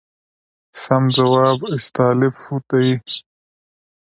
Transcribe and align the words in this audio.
سم 0.83 1.03
ځواب 1.15 1.59
استالف 1.75 2.37
دی. 2.69 2.89